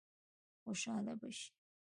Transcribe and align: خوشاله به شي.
خوشاله 0.63 1.13
به 1.19 1.29
شي. 1.37 1.47